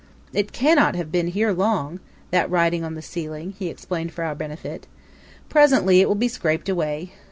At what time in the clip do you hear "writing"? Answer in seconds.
2.49-2.83